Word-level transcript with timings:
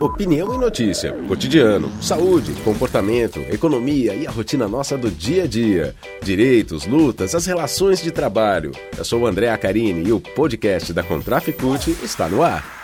Opinião 0.00 0.54
e 0.54 0.56
notícia, 0.56 1.12
cotidiano, 1.28 1.92
saúde, 2.00 2.54
comportamento, 2.64 3.38
economia 3.38 4.14
e 4.14 4.26
a 4.26 4.30
rotina 4.30 4.66
nossa 4.66 4.96
do 4.96 5.10
dia 5.10 5.44
a 5.44 5.46
dia. 5.46 5.94
Direitos, 6.22 6.86
lutas, 6.86 7.34
as 7.34 7.44
relações 7.44 8.02
de 8.02 8.10
trabalho. 8.10 8.72
Eu 8.96 9.04
sou 9.04 9.20
o 9.20 9.26
André 9.26 9.50
Acarini 9.50 10.08
e 10.08 10.10
o 10.10 10.18
podcast 10.18 10.90
da 10.94 11.02
Contraficute 11.02 11.90
está 12.02 12.30
no 12.30 12.42
ar. 12.42 12.79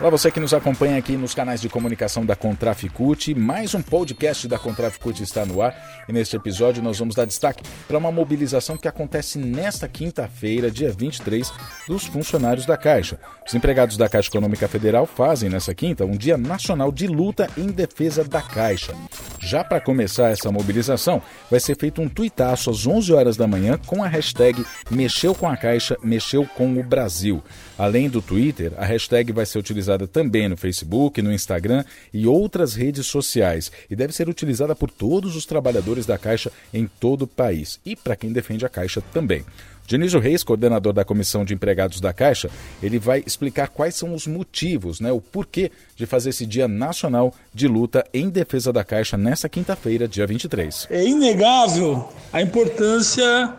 Para 0.00 0.08
você 0.08 0.30
que 0.30 0.40
nos 0.40 0.54
acompanha 0.54 0.96
aqui 0.96 1.14
nos 1.14 1.34
canais 1.34 1.60
de 1.60 1.68
comunicação 1.68 2.24
da 2.24 2.34
Contraficute, 2.34 3.34
mais 3.34 3.74
um 3.74 3.82
podcast 3.82 4.48
da 4.48 4.58
Contraficute 4.58 5.22
está 5.22 5.44
no 5.44 5.60
ar 5.60 5.76
e 6.08 6.12
neste 6.12 6.34
episódio 6.34 6.82
nós 6.82 6.98
vamos 6.98 7.14
dar 7.14 7.26
destaque 7.26 7.62
para 7.86 7.98
uma 7.98 8.10
mobilização 8.10 8.78
que 8.78 8.88
acontece 8.88 9.38
nesta 9.38 9.86
quinta-feira, 9.86 10.70
dia 10.70 10.90
23, 10.90 11.52
dos 11.86 12.06
funcionários 12.06 12.64
da 12.64 12.78
Caixa. 12.78 13.20
Os 13.46 13.52
empregados 13.52 13.98
da 13.98 14.08
Caixa 14.08 14.30
Econômica 14.30 14.66
Federal 14.68 15.04
fazem 15.04 15.50
nessa 15.50 15.74
quinta 15.74 16.06
um 16.06 16.16
dia 16.16 16.38
nacional 16.38 16.90
de 16.90 17.06
luta 17.06 17.50
em 17.54 17.66
defesa 17.66 18.24
da 18.24 18.40
Caixa. 18.40 18.94
Já 19.38 19.62
para 19.62 19.82
começar 19.82 20.30
essa 20.30 20.50
mobilização, 20.50 21.20
vai 21.50 21.60
ser 21.60 21.76
feito 21.76 22.00
um 22.00 22.08
tuitaço 22.08 22.70
às 22.70 22.86
11 22.86 23.12
horas 23.12 23.36
da 23.36 23.46
manhã 23.46 23.78
com 23.86 24.02
a 24.02 24.08
hashtag 24.08 24.64
Mexeu 24.90 25.34
com 25.34 25.46
a 25.46 25.58
Caixa, 25.58 25.98
Mexeu 26.02 26.46
com 26.56 26.80
o 26.80 26.82
Brasil. 26.82 27.42
Além 27.78 28.08
do 28.08 28.22
Twitter, 28.22 28.72
a 28.78 28.84
hashtag 28.84 29.32
vai 29.32 29.44
ser 29.44 29.58
utilizada 29.58 29.89
também 29.98 30.48
no 30.48 30.56
Facebook, 30.56 31.20
no 31.22 31.32
Instagram 31.32 31.84
e 32.12 32.26
outras 32.26 32.74
redes 32.74 33.06
sociais 33.06 33.70
e 33.88 33.96
deve 33.96 34.12
ser 34.12 34.28
utilizada 34.28 34.74
por 34.74 34.90
todos 34.90 35.36
os 35.36 35.46
trabalhadores 35.46 36.06
da 36.06 36.18
Caixa 36.18 36.50
em 36.72 36.88
todo 36.98 37.22
o 37.22 37.26
país 37.26 37.80
e 37.84 37.94
para 37.94 38.16
quem 38.16 38.32
defende 38.32 38.64
a 38.64 38.68
Caixa 38.68 39.02
também. 39.12 39.44
Dionísio 39.90 40.20
Reis, 40.20 40.44
coordenador 40.44 40.92
da 40.92 41.04
Comissão 41.04 41.44
de 41.44 41.52
Empregados 41.52 42.00
da 42.00 42.12
Caixa, 42.12 42.48
ele 42.80 42.96
vai 42.96 43.24
explicar 43.26 43.66
quais 43.66 43.96
são 43.96 44.14
os 44.14 44.24
motivos, 44.24 45.00
né, 45.00 45.10
o 45.10 45.20
porquê 45.20 45.72
de 45.96 46.06
fazer 46.06 46.30
esse 46.30 46.46
Dia 46.46 46.68
Nacional 46.68 47.34
de 47.52 47.66
Luta 47.66 48.04
em 48.14 48.30
Defesa 48.30 48.72
da 48.72 48.84
Caixa 48.84 49.16
nesta 49.16 49.48
quinta-feira, 49.48 50.06
dia 50.06 50.28
23. 50.28 50.86
É 50.90 51.04
inegável 51.04 52.08
a 52.32 52.40
importância 52.40 53.52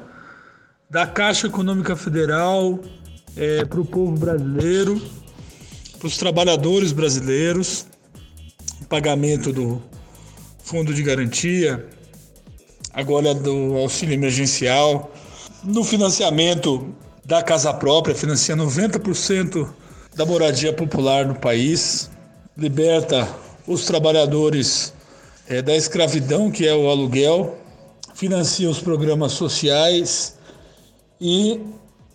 da 0.89 1.05
Caixa 1.05 1.47
Econômica 1.47 1.97
Federal 1.97 2.79
é, 3.35 3.65
para 3.65 3.81
o 3.81 3.85
povo 3.85 4.17
brasileiro 4.17 5.01
para 6.01 6.07
os 6.07 6.17
trabalhadores 6.17 6.91
brasileiros, 6.91 7.85
pagamento 8.89 9.53
do 9.53 9.79
fundo 10.63 10.95
de 10.95 11.03
garantia, 11.03 11.87
agora 12.91 13.35
do 13.35 13.77
auxílio 13.77 14.15
emergencial, 14.15 15.13
no 15.63 15.83
financiamento 15.83 16.91
da 17.23 17.43
casa 17.43 17.71
própria, 17.71 18.15
financia 18.15 18.55
90% 18.55 19.71
da 20.15 20.25
moradia 20.25 20.73
popular 20.73 21.23
no 21.23 21.35
país, 21.35 22.09
liberta 22.57 23.29
os 23.67 23.85
trabalhadores 23.85 24.95
é, 25.47 25.61
da 25.61 25.75
escravidão, 25.75 26.49
que 26.49 26.67
é 26.67 26.73
o 26.73 26.89
aluguel, 26.89 27.59
financia 28.15 28.67
os 28.67 28.79
programas 28.79 29.33
sociais 29.33 30.35
e 31.21 31.61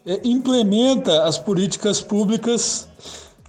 é, 0.04 0.20
implementa 0.24 1.22
as 1.22 1.38
políticas 1.38 2.00
públicas 2.00 2.88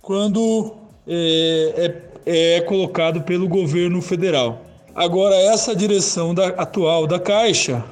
quando 0.07 0.73
é, 1.05 1.91
é, 2.25 2.55
é 2.55 2.61
colocado 2.61 3.23
pelo 3.23 3.45
governo 3.45 4.01
federal. 4.01 4.65
Agora, 4.95 5.35
essa 5.35 5.75
direção 5.75 6.33
da, 6.33 6.47
atual 6.47 7.05
da 7.05 7.19
Caixa 7.19 7.83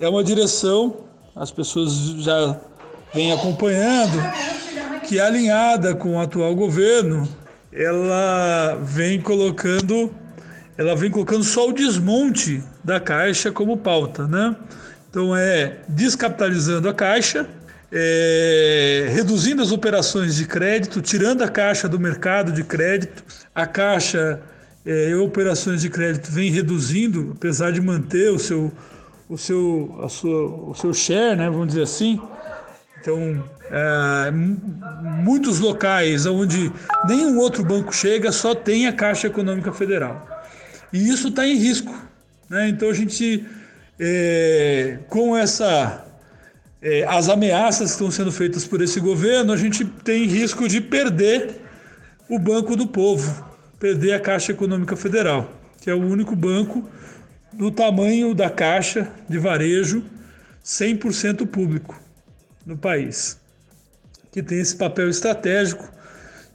é 0.00 0.08
uma 0.08 0.24
direção, 0.24 0.96
as 1.36 1.50
pessoas 1.50 1.92
já 2.22 2.58
vêm 3.12 3.32
acompanhando, 3.32 4.18
que 5.06 5.20
alinhada 5.20 5.94
com 5.94 6.16
o 6.16 6.20
atual 6.20 6.54
governo, 6.54 7.28
ela 7.70 8.78
vem 8.82 9.20
colocando, 9.20 10.10
ela 10.78 10.96
vem 10.96 11.10
colocando 11.10 11.44
só 11.44 11.68
o 11.68 11.72
desmonte 11.74 12.64
da 12.82 12.98
Caixa 12.98 13.52
como 13.52 13.76
pauta, 13.76 14.26
né? 14.26 14.56
Então 15.10 15.36
é 15.36 15.80
descapitalizando 15.86 16.88
a 16.88 16.94
Caixa, 16.94 17.46
é, 17.92 19.08
reduzindo 19.10 19.60
as 19.60 19.70
operações 19.70 20.36
de 20.36 20.46
crédito, 20.46 21.02
tirando 21.02 21.42
a 21.42 21.48
caixa 21.48 21.86
do 21.86 22.00
mercado 22.00 22.50
de 22.50 22.64
crédito. 22.64 23.22
A 23.54 23.66
caixa 23.66 24.40
é, 24.86 25.14
operações 25.16 25.82
de 25.82 25.90
crédito 25.90 26.30
vem 26.32 26.50
reduzindo, 26.50 27.32
apesar 27.36 27.70
de 27.70 27.82
manter 27.82 28.30
o 28.30 28.38
seu, 28.38 28.72
o 29.28 29.36
seu, 29.36 30.00
a 30.02 30.08
sua, 30.08 30.70
o 30.70 30.74
seu 30.74 30.94
share, 30.94 31.36
né, 31.36 31.50
vamos 31.50 31.68
dizer 31.68 31.82
assim. 31.82 32.18
Então, 32.98 33.44
é, 33.70 34.30
muitos 34.30 35.58
locais 35.58 36.24
onde 36.24 36.72
nenhum 37.06 37.38
outro 37.38 37.62
banco 37.62 37.94
chega, 37.94 38.32
só 38.32 38.54
tem 38.54 38.86
a 38.86 38.92
Caixa 38.92 39.26
Econômica 39.26 39.72
Federal. 39.72 40.26
E 40.92 41.08
isso 41.08 41.28
está 41.28 41.46
em 41.46 41.56
risco. 41.56 41.92
Né? 42.48 42.68
Então, 42.68 42.88
a 42.88 42.94
gente, 42.94 43.44
é, 43.98 44.98
com 45.08 45.36
essa 45.36 46.06
é, 46.82 47.04
as 47.04 47.28
ameaças 47.28 47.90
que 47.90 47.92
estão 47.92 48.10
sendo 48.10 48.32
feitas 48.32 48.66
por 48.66 48.82
esse 48.82 48.98
governo, 48.98 49.52
a 49.52 49.56
gente 49.56 49.84
tem 49.84 50.24
risco 50.24 50.68
de 50.68 50.80
perder 50.80 51.60
o 52.28 52.38
Banco 52.38 52.74
do 52.74 52.88
Povo, 52.88 53.48
perder 53.78 54.14
a 54.14 54.20
Caixa 54.20 54.50
Econômica 54.50 54.96
Federal, 54.96 55.52
que 55.80 55.88
é 55.88 55.94
o 55.94 56.04
único 56.04 56.34
banco 56.34 56.88
do 57.52 57.70
tamanho 57.70 58.34
da 58.34 58.50
Caixa 58.50 59.08
de 59.28 59.38
varejo 59.38 60.02
100% 60.64 61.46
público 61.46 62.00
no 62.66 62.76
país, 62.76 63.38
que 64.32 64.42
tem 64.42 64.58
esse 64.58 64.74
papel 64.74 65.08
estratégico 65.08 65.88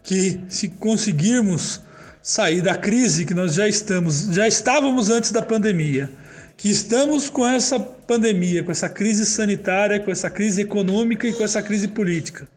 que 0.03 0.41
se 0.49 0.69
conseguirmos 0.69 1.81
sair 2.21 2.61
da 2.61 2.75
crise 2.75 3.25
que 3.25 3.33
nós 3.33 3.53
já 3.53 3.67
estamos, 3.67 4.27
já 4.33 4.47
estávamos 4.47 5.09
antes 5.09 5.31
da 5.31 5.41
pandemia, 5.41 6.09
que 6.57 6.69
estamos 6.71 7.29
com 7.29 7.47
essa 7.47 7.79
pandemia, 7.79 8.63
com 8.63 8.71
essa 8.71 8.89
crise 8.89 9.25
sanitária, 9.27 9.99
com 9.99 10.09
essa 10.09 10.29
crise 10.29 10.63
econômica 10.63 11.27
e 11.27 11.33
com 11.33 11.43
essa 11.43 11.61
crise 11.61 11.87
política. 11.87 12.47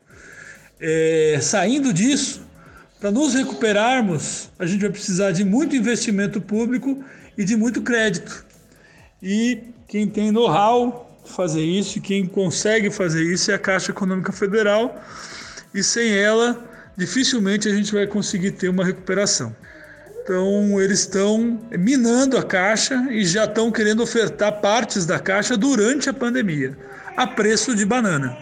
É, 0.81 1.39
saindo 1.43 1.93
disso, 1.93 2.41
para 2.99 3.11
nos 3.11 3.35
recuperarmos, 3.35 4.49
a 4.59 4.65
gente 4.65 4.81
vai 4.81 4.91
precisar 4.91 5.33
de 5.33 5.45
muito 5.45 5.77
investimento 5.77 6.41
público 6.41 7.05
e 7.37 7.45
de 7.45 7.55
muito 7.55 7.83
crédito. 7.83 8.45
E 9.23 9.59
quem 9.87 10.09
tem 10.09 10.33
know-how 10.33 11.19
fazer 11.27 11.63
isso, 11.63 12.01
quem 12.01 12.27
consegue 12.27 12.91
fazer 12.91 13.23
isso 13.23 13.51
é 13.51 13.55
a 13.55 13.59
Caixa 13.59 13.91
Econômica 13.91 14.33
Federal, 14.33 14.99
e 15.75 15.83
sem 15.83 16.11
ela, 16.17 16.59
dificilmente 16.97 17.69
a 17.69 17.75
gente 17.75 17.93
vai 17.93 18.07
conseguir 18.07 18.53
ter 18.53 18.71
uma 18.71 18.85
recuperação. 18.85 19.55
Então, 20.23 20.81
eles 20.81 21.01
estão 21.01 21.59
minando 21.79 22.37
a 22.37 22.43
caixa 22.43 23.07
e 23.11 23.25
já 23.25 23.45
estão 23.45 23.71
querendo 23.73 24.03
ofertar 24.03 24.61
partes 24.61 25.07
da 25.07 25.19
caixa 25.19 25.57
durante 25.57 26.09
a 26.09 26.13
pandemia, 26.13 26.77
a 27.17 27.27
preço 27.27 27.75
de 27.75 27.85
banana. 27.85 28.37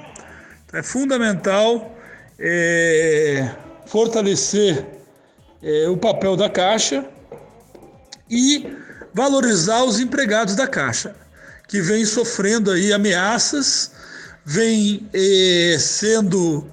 Então, 0.67 0.81
é 0.81 0.83
fundamental 0.83 1.97
é, 2.39 3.51
fortalecer 3.87 4.85
é, 5.63 5.89
o 5.89 5.97
papel 5.97 6.37
da 6.37 6.51
caixa 6.51 7.05
e 8.29 8.67
valorizar 9.15 9.85
os 9.85 10.01
empregados 10.01 10.55
da 10.55 10.67
caixa, 10.67 11.15
que 11.69 11.81
vêm 11.81 12.05
sofrendo 12.05 12.71
aí 12.71 12.93
ameaças, 12.93 13.93
vêm 14.45 15.09
é, 15.13 15.77
sendo 15.79 16.67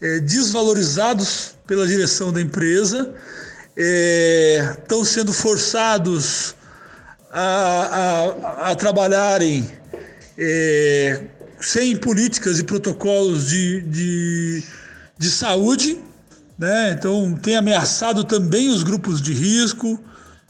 é, 0.00 0.20
desvalorizados 0.20 1.56
pela 1.66 1.86
direção 1.86 2.32
da 2.32 2.40
empresa 2.40 3.14
estão 3.76 5.02
é, 5.02 5.04
sendo 5.04 5.32
forçados 5.32 6.54
a, 7.30 8.66
a, 8.66 8.70
a 8.70 8.74
trabalharem 8.74 9.66
é, 10.36 11.24
sem 11.60 11.96
políticas 11.96 12.58
e 12.58 12.64
protocolos 12.64 13.48
de, 13.48 13.80
de, 13.82 14.62
de 15.16 15.30
saúde, 15.30 15.98
né? 16.58 16.92
então 16.98 17.34
tem 17.34 17.56
ameaçado 17.56 18.24
também 18.24 18.68
os 18.68 18.82
grupos 18.82 19.22
de 19.22 19.32
risco, 19.32 19.98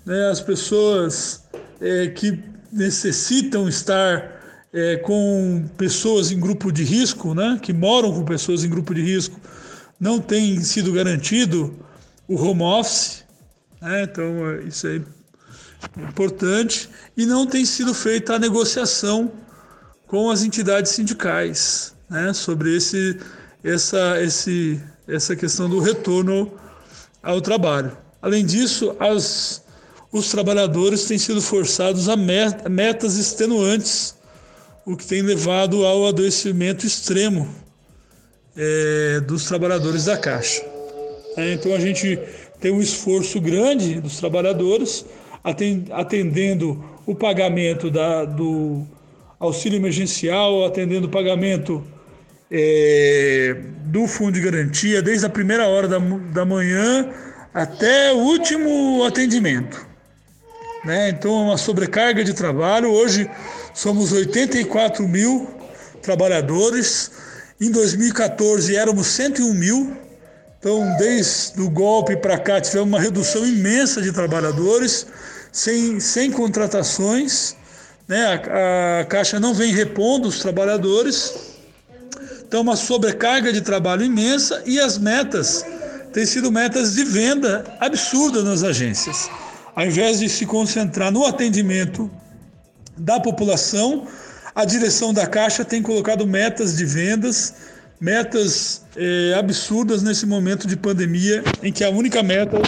né? 0.04 0.30
as 0.30 0.40
pessoas 0.40 1.44
é, 1.80 2.08
que 2.08 2.42
necessitam 2.72 3.68
estar 3.68 4.40
é, 4.72 4.96
com 4.96 5.68
pessoas 5.76 6.32
em 6.32 6.40
grupo 6.40 6.72
de 6.72 6.82
risco, 6.82 7.34
né? 7.34 7.58
que 7.62 7.72
moram 7.72 8.12
com 8.12 8.24
pessoas 8.24 8.64
em 8.64 8.70
grupo 8.70 8.94
de 8.94 9.02
risco, 9.02 9.38
não 10.00 10.18
tem 10.18 10.60
sido 10.62 10.90
garantido 10.92 11.78
o 12.28 12.36
home 12.36 12.62
office, 12.62 13.24
né? 13.80 14.04
então 14.04 14.60
isso 14.66 14.86
é 14.86 15.00
importante, 15.98 16.88
e 17.16 17.26
não 17.26 17.46
tem 17.46 17.64
sido 17.64 17.92
feita 17.92 18.34
a 18.34 18.38
negociação 18.38 19.32
com 20.06 20.30
as 20.30 20.42
entidades 20.42 20.92
sindicais 20.92 21.94
né? 22.08 22.32
sobre 22.32 22.76
esse, 22.76 23.18
essa, 23.64 24.22
esse, 24.22 24.80
essa 25.08 25.34
questão 25.34 25.68
do 25.68 25.80
retorno 25.80 26.52
ao 27.22 27.40
trabalho. 27.40 27.96
Além 28.20 28.44
disso, 28.44 28.94
as, 29.00 29.62
os 30.12 30.30
trabalhadores 30.30 31.04
têm 31.04 31.18
sido 31.18 31.40
forçados 31.42 32.08
a 32.08 32.16
metas 32.16 33.16
extenuantes, 33.16 34.14
o 34.84 34.96
que 34.96 35.06
tem 35.06 35.22
levado 35.22 35.84
ao 35.84 36.06
adoecimento 36.06 36.86
extremo 36.86 37.48
é, 38.56 39.20
dos 39.20 39.44
trabalhadores 39.44 40.04
da 40.04 40.16
Caixa. 40.16 40.71
É, 41.36 41.54
então 41.54 41.74
a 41.74 41.80
gente 41.80 42.18
tem 42.60 42.70
um 42.70 42.80
esforço 42.80 43.40
grande 43.40 44.00
dos 44.00 44.18
trabalhadores, 44.18 45.04
atendendo 45.90 46.84
o 47.06 47.14
pagamento 47.14 47.90
da, 47.90 48.24
do 48.24 48.86
auxílio 49.38 49.76
emergencial, 49.76 50.64
atendendo 50.64 51.06
o 51.06 51.10
pagamento 51.10 51.82
é, 52.50 53.56
do 53.86 54.06
fundo 54.06 54.32
de 54.32 54.40
garantia, 54.40 55.02
desde 55.02 55.26
a 55.26 55.30
primeira 55.30 55.66
hora 55.66 55.88
da, 55.88 55.98
da 55.98 56.44
manhã 56.44 57.10
até 57.52 58.12
o 58.12 58.18
último 58.18 59.04
atendimento. 59.04 59.84
Né? 60.84 61.10
Então, 61.10 61.32
uma 61.46 61.56
sobrecarga 61.56 62.22
de 62.24 62.34
trabalho. 62.34 62.90
Hoje 62.90 63.28
somos 63.72 64.12
84 64.12 65.06
mil 65.08 65.48
trabalhadores. 66.02 67.10
Em 67.60 67.70
2014 67.70 68.76
éramos 68.76 69.06
101 69.06 69.54
mil. 69.54 69.96
Então, 70.62 70.94
desde 70.96 71.60
o 71.60 71.68
golpe 71.68 72.16
para 72.16 72.38
cá, 72.38 72.60
tivemos 72.60 72.88
uma 72.88 73.00
redução 73.00 73.44
imensa 73.44 74.00
de 74.00 74.12
trabalhadores, 74.12 75.08
sem, 75.50 75.98
sem 75.98 76.30
contratações. 76.30 77.56
Né? 78.06 78.24
A, 78.24 79.00
a 79.00 79.04
Caixa 79.04 79.40
não 79.40 79.52
vem 79.52 79.74
repondo 79.74 80.28
os 80.28 80.38
trabalhadores. 80.38 81.34
Então, 82.46 82.60
uma 82.60 82.76
sobrecarga 82.76 83.52
de 83.52 83.60
trabalho 83.60 84.04
imensa 84.04 84.62
e 84.64 84.78
as 84.78 84.98
metas 84.98 85.66
têm 86.12 86.24
sido 86.24 86.52
metas 86.52 86.94
de 86.94 87.02
venda 87.02 87.64
absurdas 87.80 88.44
nas 88.44 88.62
agências. 88.62 89.28
Ao 89.74 89.84
invés 89.84 90.20
de 90.20 90.28
se 90.28 90.46
concentrar 90.46 91.10
no 91.10 91.26
atendimento 91.26 92.08
da 92.96 93.18
população, 93.18 94.06
a 94.54 94.64
direção 94.64 95.12
da 95.12 95.26
Caixa 95.26 95.64
tem 95.64 95.82
colocado 95.82 96.24
metas 96.24 96.76
de 96.76 96.84
vendas 96.84 97.52
metas 98.02 98.84
é, 98.96 99.32
absurdas 99.38 100.02
nesse 100.02 100.26
momento 100.26 100.66
de 100.66 100.76
pandemia, 100.76 101.44
em 101.62 101.72
que 101.72 101.84
a 101.84 101.88
única 101.88 102.20
meta 102.20 102.60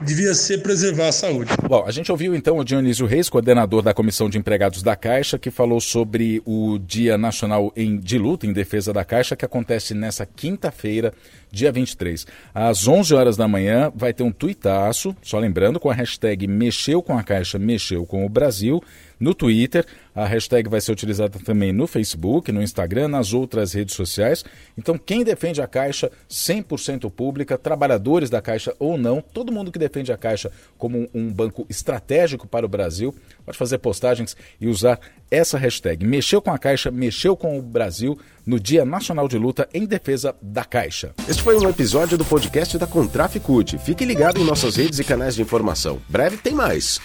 devia 0.00 0.34
ser 0.34 0.62
preservar 0.62 1.08
a 1.08 1.12
saúde. 1.12 1.50
Bom, 1.68 1.84
a 1.86 1.90
gente 1.90 2.10
ouviu 2.10 2.34
então 2.34 2.56
o 2.56 2.64
Dionísio 2.64 3.06
Reis, 3.06 3.28
coordenador 3.28 3.82
da 3.82 3.92
Comissão 3.92 4.30
de 4.30 4.38
Empregados 4.38 4.82
da 4.82 4.96
Caixa, 4.96 5.38
que 5.38 5.50
falou 5.50 5.78
sobre 5.78 6.40
o 6.46 6.78
Dia 6.78 7.18
Nacional 7.18 7.70
em, 7.76 7.98
de 7.98 8.16
Luta 8.16 8.46
em 8.46 8.52
Defesa 8.52 8.94
da 8.94 9.04
Caixa, 9.04 9.36
que 9.36 9.44
acontece 9.44 9.92
nessa 9.92 10.24
quinta-feira, 10.24 11.12
dia 11.52 11.70
23. 11.70 12.26
Às 12.54 12.88
11 12.88 13.14
horas 13.14 13.36
da 13.36 13.46
manhã 13.46 13.92
vai 13.94 14.14
ter 14.14 14.22
um 14.22 14.32
tuitaço, 14.32 15.14
só 15.20 15.38
lembrando, 15.38 15.78
com 15.78 15.90
a 15.90 15.94
hashtag 15.94 16.46
Mexeu 16.46 17.02
com 17.02 17.18
a 17.18 17.22
Caixa, 17.22 17.58
Mexeu 17.58 18.06
com 18.06 18.24
o 18.24 18.28
Brasil, 18.28 18.82
no 19.18 19.34
Twitter. 19.34 19.84
A 20.14 20.24
hashtag 20.24 20.68
vai 20.68 20.80
ser 20.80 20.92
utilizada 20.92 21.38
também 21.38 21.72
no 21.72 21.86
Facebook, 21.86 22.50
no 22.50 22.62
Instagram, 22.62 23.08
nas 23.08 23.32
outras 23.32 23.72
redes 23.72 23.94
sociais. 23.94 24.44
Então, 24.76 24.96
quem 24.96 25.22
defende 25.22 25.60
a 25.60 25.66
Caixa 25.66 26.10
100% 26.30 27.10
pública, 27.10 27.58
trabalhadores 27.58 28.30
da 28.30 28.40
Caixa 28.40 28.74
ou 28.78 28.96
não, 28.96 29.20
todo 29.20 29.52
mundo 29.52 29.70
que 29.70 29.78
defende 29.78 30.12
a 30.12 30.16
Caixa 30.16 30.50
como 30.78 31.08
um 31.12 31.30
banco 31.30 31.66
estratégico 31.68 32.46
para 32.46 32.64
o 32.64 32.68
Brasil, 32.68 33.14
pode 33.44 33.58
fazer 33.58 33.78
postagens 33.78 34.36
e 34.60 34.68
usar 34.68 34.98
essa 35.30 35.58
hashtag. 35.58 36.06
Mexeu 36.06 36.40
com 36.40 36.50
a 36.50 36.58
Caixa, 36.58 36.90
mexeu 36.90 37.36
com 37.36 37.58
o 37.58 37.62
Brasil 37.62 38.18
no 38.46 38.60
Dia 38.60 38.84
Nacional 38.84 39.28
de 39.28 39.36
Luta 39.36 39.68
em 39.74 39.84
Defesa 39.84 40.34
da 40.40 40.64
Caixa. 40.64 41.12
Este 41.28 41.42
foi 41.42 41.58
um 41.58 41.68
episódio 41.68 42.16
do 42.16 42.24
podcast 42.24 42.78
da 42.78 42.86
Contraficute. 42.86 43.76
Fique 43.78 44.04
ligado 44.04 44.40
em 44.40 44.44
nossas 44.44 44.76
redes 44.76 44.98
e 44.98 45.04
canais 45.04 45.34
de 45.34 45.42
informação. 45.42 46.00
Breve 46.08 46.36
tem 46.36 46.54
mais. 46.54 47.00